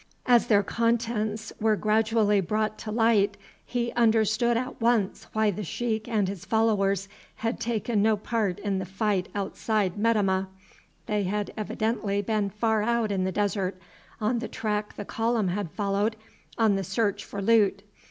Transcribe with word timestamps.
As 0.25 0.47
their 0.47 0.63
contents 0.63 1.53
were 1.61 1.75
gradually 1.75 2.41
brought 2.41 2.79
to 2.79 2.91
light, 2.91 3.37
he 3.63 3.91
understood 3.91 4.57
at 4.57 4.81
once 4.81 5.27
why 5.33 5.51
the 5.51 5.63
sheik 5.63 6.07
and 6.07 6.27
his 6.27 6.43
followers 6.43 7.07
had 7.35 7.59
taken 7.59 8.01
no 8.01 8.17
part 8.17 8.57
in 8.57 8.79
the 8.79 8.85
fight 8.85 9.27
outside 9.35 9.99
Metemmeh. 9.99 10.47
They 11.05 11.25
had 11.25 11.53
evidently 11.55 12.23
been 12.23 12.49
far 12.49 12.81
out 12.81 13.11
in 13.11 13.25
the 13.25 13.31
desert, 13.31 13.79
on 14.19 14.39
the 14.39 14.47
track 14.47 14.95
the 14.95 15.05
column 15.05 15.49
had 15.49 15.69
followed, 15.69 16.15
on 16.57 16.77
the 16.77 16.83
search 16.83 17.23
for 17.23 17.39
loot. 17.39 17.83